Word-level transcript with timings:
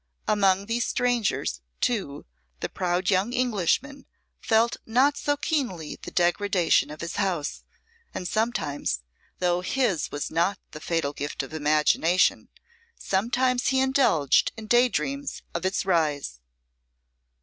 Among 0.27 0.65
these 0.65 0.83
strangers, 0.87 1.61
too, 1.79 2.25
the 2.59 2.69
proud 2.69 3.11
young 3.11 3.33
Englishman 3.33 4.07
felt 4.41 4.77
not 4.83 5.15
so 5.15 5.37
keenly 5.37 5.95
the 6.01 6.09
degradation 6.09 6.89
of 6.89 7.01
his 7.01 7.17
house; 7.17 7.63
and 8.11 8.27
sometimes, 8.27 9.01
though 9.37 9.61
his 9.61 10.09
was 10.11 10.31
not 10.31 10.57
the 10.71 10.79
fatal 10.81 11.13
gift 11.13 11.43
of 11.43 11.53
imagination, 11.53 12.49
sometimes 12.95 13.67
he 13.67 13.79
indulged 13.79 14.51
in 14.57 14.65
day 14.65 14.89
dreams 14.89 15.43
of 15.53 15.67
its 15.67 15.85
rise. 15.85 16.39